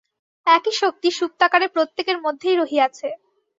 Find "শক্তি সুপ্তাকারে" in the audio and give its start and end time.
0.81-1.67